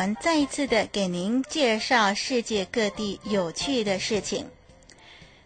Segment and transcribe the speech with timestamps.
[0.00, 4.46] 我们再一次的给您介绍世界各地有趣的事情。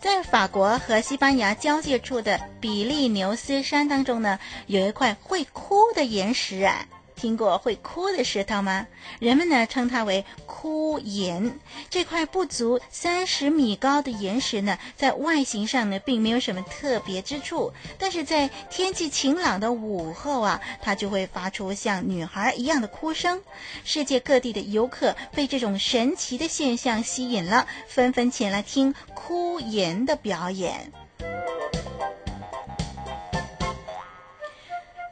[0.00, 6.84] 在法国和西班牙交界处的比利牛斯山当中呢，有一块会哭的岩石啊。
[7.20, 8.86] 听过会哭的石头吗？
[9.18, 11.60] 人们呢称它为哭岩。
[11.90, 23.42] 这块不足三十米高的岩石呢，在外形上呢并没有什么特别之处，但是在天气晴朗的午后啊，它就会发出像女孩一样的哭声。
[23.84, 30.90] 世界各地的游客被这种神奇的现象吸引了，纷纷前来听哭岩的表演。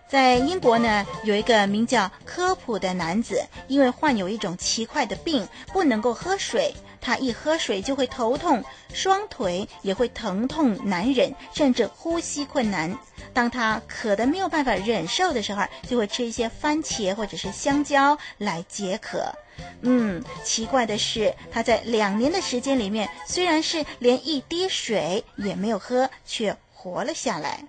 [0.08, 6.74] 在英国呢，有一个名叫科普的男子，因为患有一种奇怪的病，不能够喝水。
[7.00, 12.98] 他一喝水就会头痛，双腿也会疼痛难忍，甚至呼吸困难。
[13.32, 19.32] 当他渴得没有办法忍受的时候，就会吃一些番茄或者是香蕉来解渴。
[19.82, 27.62] 嗯，奇怪的是，他在两年的时间里面，虽然是连一滴水也没有喝，却活了下来。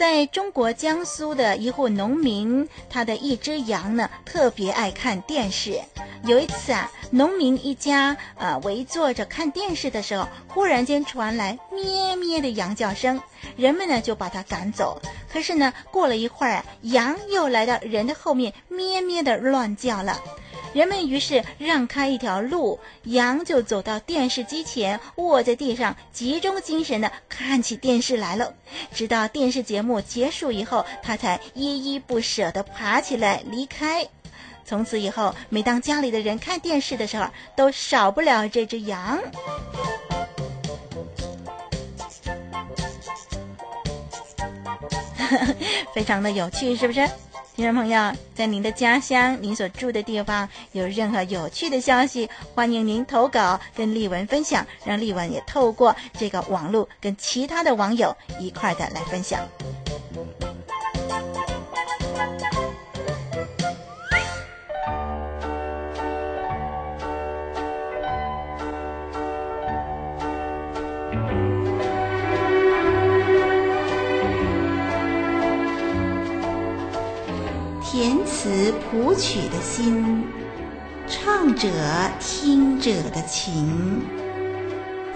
[0.00, 5.78] 在中国江苏的一户农民，他的一只羊呢，特别爱看电视。
[6.24, 13.20] 有一次啊，农民一家呃围坐着看电视的时候，忽然间传来咩咩的羊叫声，
[13.58, 14.98] 人们呢就把它赶走。
[15.30, 20.18] 可是呢，过了一会儿，羊又来到人的后面，咩咩的乱叫了。
[20.72, 28.54] 人们于是让开一条路，羊就走到电视机前，卧在地上，集中精神地看起电视来了。
[28.92, 34.06] 直到电视节目结束以后，他才依依不舍地爬起来离开。
[34.64, 37.26] 从此以后，每当家里的人看电视的时候，
[37.56, 39.18] 都少不了这只羊。
[45.94, 47.06] 非常的有趣，是不是？
[47.56, 59.40] 听众朋友，在您的家乡，您所住的地方有任何有趣的消息，欢迎您投稿跟丽文分享，让丽文也透过这个网络跟其他的网友一块的来分享。
[78.72, 80.24] 谱曲的心，
[81.06, 81.68] 唱者
[82.18, 84.02] 听者的情，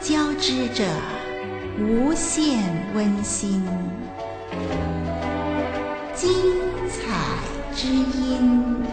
[0.00, 0.84] 交织着
[1.78, 2.62] 无限
[2.94, 3.65] 温馨，
[6.15, 6.31] 精
[6.88, 7.12] 彩
[7.75, 8.84] 之音。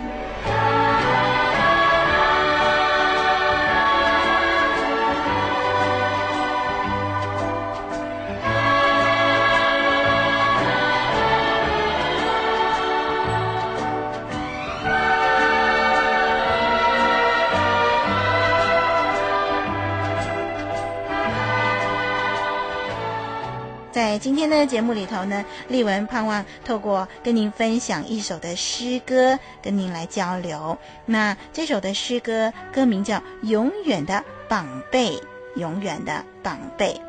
[23.92, 30.78] 在今天的节目里头呢，丽文盼望透过跟您分享一首的诗歌，跟您来交流。
[31.06, 35.10] 那这首的诗歌歌名叫《永远的宝贝》，
[35.58, 37.02] 永远的宝贝。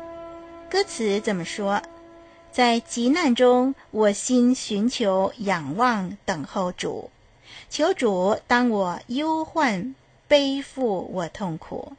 [0.69, 1.81] 歌词怎么说？
[2.51, 7.09] 在急难中，我心寻求、仰望、等候主，
[7.69, 9.95] 求主当我忧患
[10.27, 11.93] 背负我痛苦，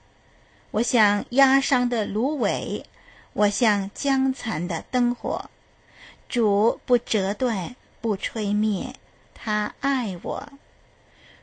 [0.73, 2.85] 我像压伤的芦苇。
[3.35, 5.51] 我像将残的灯火，
[6.29, 8.95] 主不折断，不吹灭，
[9.35, 10.49] 他爱我。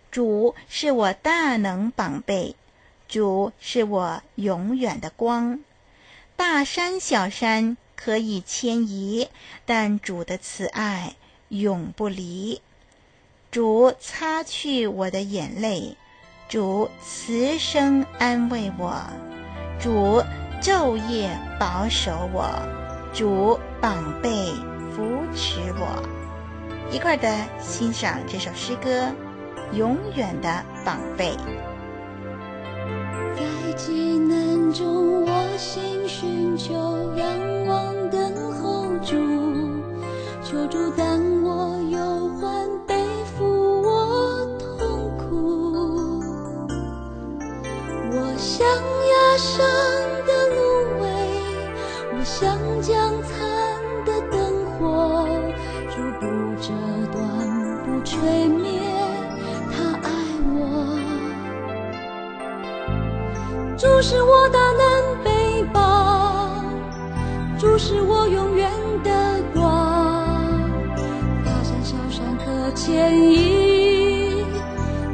[0.10, 2.56] 主是我大能宝贝，
[3.08, 5.60] 主是我永远的光。
[6.36, 9.28] 大山小山可以迁移，
[9.66, 11.16] 但主的慈爱
[11.50, 12.62] 永不离。
[13.52, 15.98] 主擦去我的眼泪，
[16.48, 19.04] 主慈声安慰我，
[19.80, 20.24] 主。
[20.62, 22.46] 昼夜保守我，
[23.12, 24.54] 主宝贝
[24.96, 25.02] 扶
[25.34, 26.04] 持我，
[26.92, 27.28] 一块儿的
[27.60, 28.90] 欣赏这首诗歌
[29.76, 31.32] 《永远的宝贝》。
[33.36, 36.74] 在急难中，我心寻求，
[37.16, 39.18] 仰望等候主，
[40.44, 43.04] 求主当我忧患，背
[43.36, 46.22] 负我痛苦。
[48.12, 49.66] 我像压伤，
[52.24, 53.40] 像将残
[54.06, 55.28] 的灯火，
[55.90, 56.26] 主不
[56.62, 56.72] 折
[57.12, 57.24] 断，
[57.84, 58.80] 不吹灭。
[59.72, 59.74] 他
[60.04, 60.10] 爱
[60.54, 60.56] 我
[63.78, 64.82] 主是我大能
[65.24, 66.64] 臂膀，
[67.60, 68.70] 主是我永远
[69.04, 69.10] 的
[69.54, 69.62] 光。
[71.44, 74.46] 大山小山可迁移，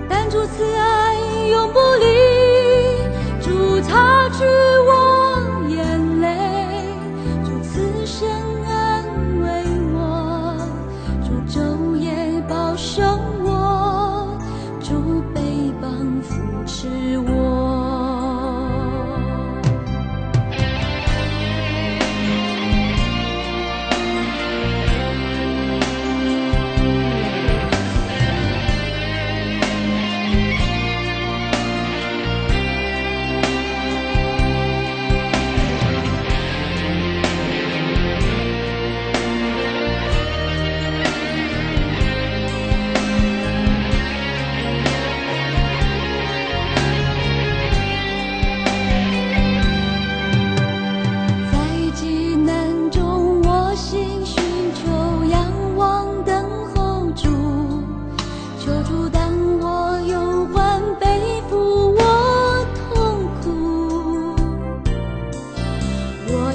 [0.09, 1.15] 但主慈爱
[1.49, 2.05] 永不离。
[3.41, 4.43] 主擦去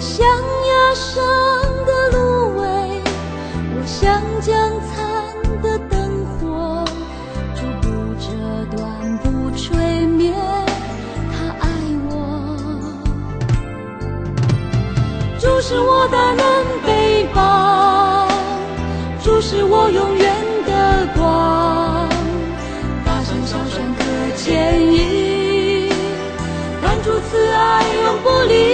[0.02, 1.22] 像崖上
[1.87, 3.00] 的芦苇，
[3.70, 4.52] 我像将
[4.88, 4.93] 残
[5.62, 6.84] 的灯火，
[7.54, 7.88] 逐步
[8.19, 8.26] 折
[8.76, 8.81] 断
[9.19, 10.34] 不吹灭。
[11.31, 11.69] 他爱
[12.10, 12.12] 我，
[15.38, 16.43] 注视我，大人
[16.84, 18.26] 背包，
[19.22, 20.34] 注视我，永远
[20.66, 22.08] 的光。
[23.05, 24.02] 大山小山可
[24.37, 25.88] 牵引，
[26.82, 28.71] 但主慈爱永不离。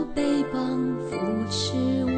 [0.00, 0.62] 主臂膀
[1.10, 1.18] 扶
[1.50, 1.74] 持
[2.06, 2.10] 我。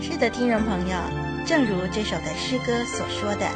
[0.00, 0.96] 是的，听众朋友，
[1.44, 3.46] 正如这首的诗歌所说的，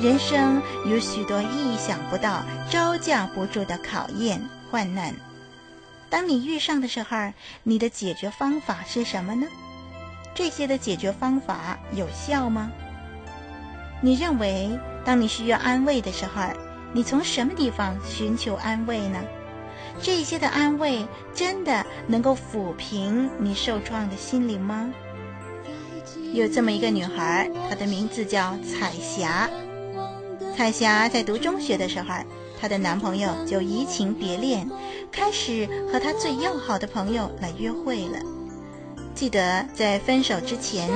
[0.00, 5.14] 人生有许多意想不到、招架不住的考验、患难。
[6.08, 9.46] 当你遇上的时候，你的解决方法是什么呢？
[10.34, 12.72] 这些的解决方法有效吗？
[14.00, 14.70] 你认为，
[15.04, 16.42] 当你需要安慰的时候，
[16.92, 19.18] 你从什么地方寻求安慰呢？
[20.00, 24.92] 这些的安慰真的能够抚平你受创的心灵吗？
[26.32, 29.48] 有这么一个女孩，她的名字叫彩霞。
[30.56, 32.14] 彩霞在读中学的时候，
[32.60, 34.68] 她的男朋友就移情别恋，
[35.10, 38.18] 开始和她最要好的朋友来约会了。
[39.14, 40.90] 记得在分手之前，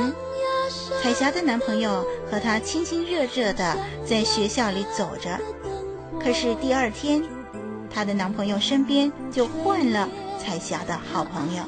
[1.02, 3.76] 彩霞的男朋友和她亲亲热热的
[4.06, 5.38] 在学校里走着，
[6.20, 7.22] 可是第二天，
[7.90, 10.08] 她的男朋友身边就换了
[10.38, 11.62] 彩霞的好朋友。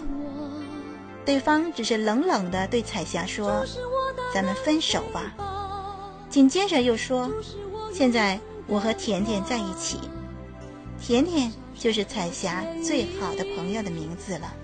[1.24, 3.64] 对方只是冷冷的对彩霞说
[4.32, 5.34] ：“咱们分手吧。”
[6.30, 7.30] 紧接着又说
[7.92, 9.98] ：“现在我和甜甜在一起。”
[11.00, 14.54] 甜甜就是彩霞最好的朋友的名字了。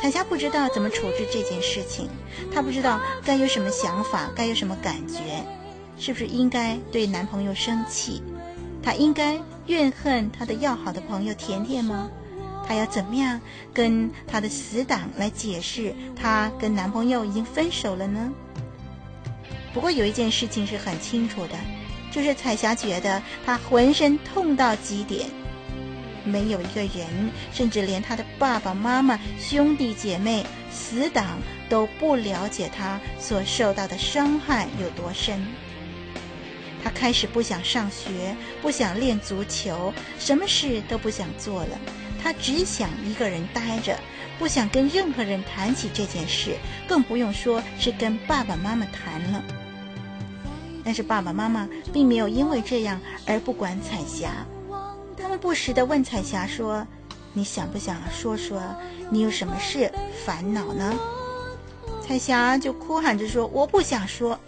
[0.00, 2.08] 彩霞不知道怎么处置这件事情，
[2.52, 5.44] 她不知道该有什么想法，该有什么感觉，
[5.98, 8.22] 是不是应该对男朋友生气？
[8.82, 12.10] 她应该怨恨她的要好的朋友甜甜吗？
[12.66, 13.40] 她要怎么样
[13.72, 18.32] 跟她的死党来解释她跟男朋友已经分手了呢？
[19.74, 21.54] 不过有一件事情是很清楚的，
[22.10, 25.30] 就是彩霞觉得她浑身痛到极点，
[26.24, 35.42] 没有一个人，甚至连她的爸爸妈妈、兄弟姐妹、死党都不了解她所受到的伤害有多深。
[36.82, 41.78] 他开始不想上学，不想练足球，什么事都不想做了。
[42.22, 43.98] 他只想一个人待着，
[44.38, 46.56] 不想跟任何人谈起这件事，
[46.88, 49.42] 更不用说是跟爸爸妈妈谈了。
[50.84, 54.44] 但是爸爸妈妈并没有因为这样而不管彩霞，
[55.16, 56.86] 他们不时地问彩霞说
[57.32, 58.60] ：“你想不想说说
[59.08, 59.90] 你有什么事
[60.24, 60.92] 烦恼呢？”
[62.04, 64.38] 彩霞就哭喊着说：“我不想说。”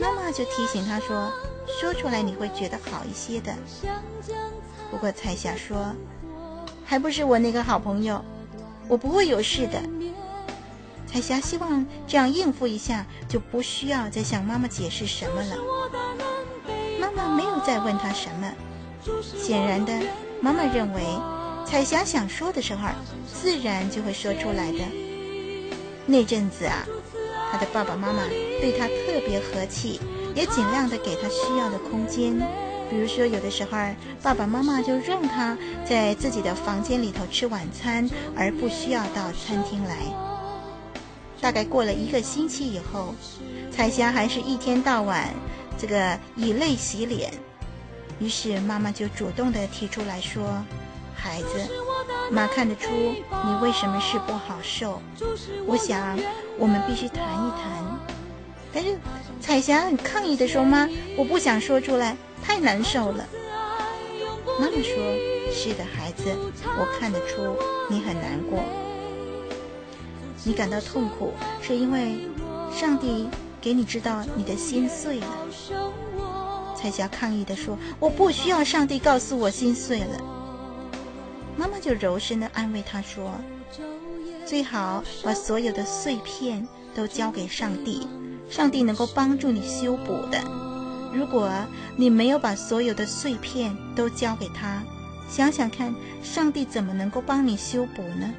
[0.00, 1.32] 妈妈就提醒他说
[1.80, 3.54] ：“说出来你会觉得好一些的。”
[4.90, 5.94] 不过彩霞说
[6.84, 8.24] ：“还不是我那个好朋友，
[8.88, 9.80] 我不会有事的。”
[11.06, 15.56] 彩霞希望这样应付一下，就不需要再向妈妈解释什么了。
[17.00, 18.52] 妈妈没有再问她什么。
[19.22, 19.92] 显然的，
[20.40, 21.02] 妈妈认为
[21.64, 22.88] 彩霞想说的时候，
[23.32, 24.78] 自然就会说出来的。
[26.06, 26.86] 那阵子啊。
[27.48, 28.24] 他的爸爸妈妈
[28.66, 30.00] 对他特别和气，
[30.34, 32.36] 也尽量的给他需要的空间。
[32.90, 33.70] 比如说，有的时候
[34.20, 35.56] 爸爸妈妈就让他
[35.88, 39.98] 在自己的房间里头吃晚餐，而不需要到餐厅来。
[41.40, 43.14] 大概过了一个星期以后，
[43.70, 45.28] 彩霞还是一天到晚
[45.78, 47.32] 这个以泪洗脸。
[48.18, 50.60] 于是妈妈就主动的提出来说
[51.14, 51.70] ：“孩子，
[52.32, 55.00] 妈看得出你为什么事不好受，
[55.68, 56.18] 我想。”
[56.58, 57.95] 我们必须谈一谈，
[58.76, 58.94] 但是
[59.40, 63.26] 彩霞很抗议的说：“妈，我不想说出来，太难受了。”
[64.60, 64.92] 妈妈说
[65.50, 66.24] ：“是的，孩子，
[66.62, 67.56] 我看得出
[67.88, 68.62] 你很难过，
[70.44, 72.18] 你感到痛苦，是因为
[72.70, 73.30] 上帝
[73.62, 75.26] 给你知道你的心碎了。”
[76.76, 80.20] 彩霞抗议的说：“我不需要上帝告诉我心碎了。”
[81.56, 83.32] 妈妈就柔声地安慰她说。
[84.44, 88.06] 最好把所有的碎片都交给上帝，
[88.48, 90.38] 上帝能够帮助你修补的。
[91.12, 91.50] 如果
[91.96, 94.82] 你没有把所有的碎片都交给他，
[95.28, 98.32] 想想看，上帝怎么能够帮你修补呢？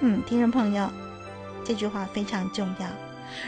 [0.00, 0.90] 嗯，听众朋友，
[1.64, 2.86] 这句话非常重要。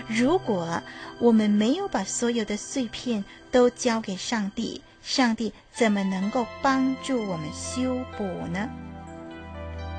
[0.09, 0.81] 如果
[1.19, 8.69] 我们没有把所有的碎片都交给上帝，上帝怎么能够帮助我们修补呢？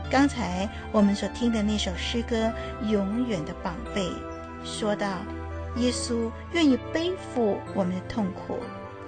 [0.09, 2.51] 刚才我们所听的那首诗歌
[2.89, 4.07] 《永远的宝贝》，
[4.65, 5.07] 说道
[5.77, 8.57] 耶稣愿意背负我们的痛苦，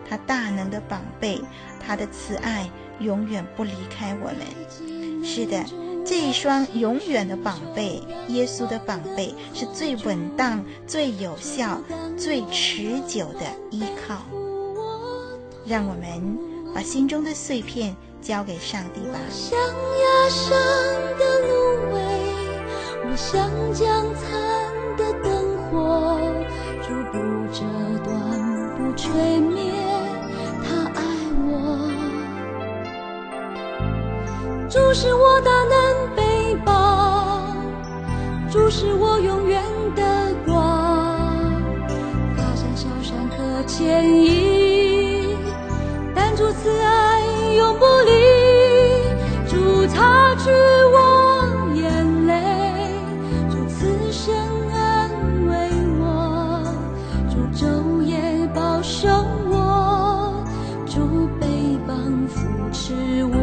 [0.08, 1.42] 他大能的宝贝，
[1.86, 5.26] 他的慈爱永远不离开我们。
[5.26, 5.66] 是的，
[6.06, 11.82] 这一双永远的宝贝，耶稣的宝贝，是最稳当、最有效、
[12.16, 14.22] 最持久的依靠。
[15.66, 16.38] 让我们
[16.74, 17.96] 把心中的碎片。
[18.20, 19.14] 交给上帝吧。
[19.14, 19.58] 我像
[20.02, 20.50] 压伤
[21.18, 21.50] 的芦
[21.94, 21.98] 苇，
[23.06, 23.86] 我像将
[24.16, 24.26] 残
[24.98, 25.37] 的灯
[34.70, 37.56] 主是我大能臂膀，
[38.52, 39.64] 主是我永远
[39.96, 40.04] 的
[40.46, 40.54] 光。
[42.36, 45.38] 大山小山可迁移，
[46.14, 47.22] 但主慈爱
[47.56, 48.12] 永不离。
[49.48, 52.34] 主擦去我眼泪，
[53.50, 54.36] 主慈声
[54.74, 55.10] 安
[55.48, 55.56] 慰
[56.02, 56.62] 我，
[57.30, 59.08] 主昼夜保守
[59.50, 60.44] 我，
[60.86, 61.96] 主背膀
[62.28, 62.42] 扶
[62.74, 62.94] 持
[63.32, 63.37] 我。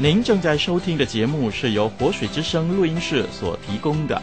[0.00, 4.22] 您正在收听的节目是由活水之声录音室所提供的。